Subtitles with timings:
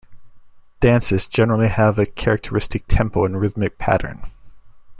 [0.79, 4.23] Dances generally have a characteristic tempo and rhythmic pattern.